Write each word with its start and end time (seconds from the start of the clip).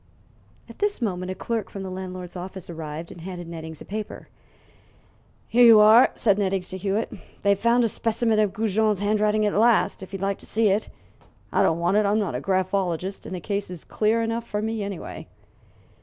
At 0.67 0.79
this 0.79 0.99
moment 0.99 1.29
a 1.29 1.35
clerk 1.35 1.69
from 1.69 1.83
the 1.83 1.91
landlord's 1.91 2.35
office 2.35 2.71
arrived 2.71 3.11
and 3.11 3.21
handed 3.21 3.47
Nettings 3.47 3.81
a 3.81 3.85
paper. 3.85 4.29
"Here 5.47 5.63
you 5.63 5.79
are," 5.79 6.09
said 6.15 6.39
Nettings 6.39 6.69
to 6.69 6.77
Hewitt; 6.77 7.11
"they've 7.43 7.59
found 7.59 7.83
a 7.83 7.87
specimen 7.87 8.39
of 8.39 8.51
Goujon's 8.51 9.01
handwriting 9.01 9.45
at 9.45 9.53
last, 9.53 10.01
if 10.01 10.11
you'd 10.11 10.19
like 10.23 10.39
to 10.39 10.47
see 10.47 10.69
it. 10.69 10.89
I 11.51 11.61
don't 11.61 11.77
want 11.77 11.97
it; 11.97 12.07
I'm 12.07 12.17
not 12.17 12.33
a 12.33 12.41
graphologist, 12.41 13.27
and 13.27 13.35
the 13.35 13.39
case 13.39 13.69
is 13.69 13.83
clear 13.83 14.23
enough 14.23 14.47
for 14.47 14.59
me 14.59 14.81
anyway." 14.81 15.27